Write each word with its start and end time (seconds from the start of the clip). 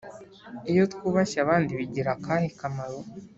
Iyo 0.71 0.83
twubashye 0.93 1.37
abandi 1.45 1.71
bigira 1.79 2.09
akahe 2.15 2.47
kamaro 2.59 2.99